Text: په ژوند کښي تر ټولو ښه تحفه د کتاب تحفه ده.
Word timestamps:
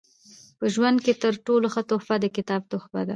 په 0.57 0.65
ژوند 0.73 0.97
کښي 1.05 1.13
تر 1.23 1.33
ټولو 1.45 1.67
ښه 1.73 1.81
تحفه 1.89 2.15
د 2.23 2.25
کتاب 2.35 2.61
تحفه 2.71 3.01
ده. 3.07 3.09